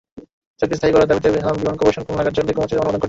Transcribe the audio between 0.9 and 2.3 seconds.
করার দাবিতে সাধারণ বিমা করপোরেশন খুলনা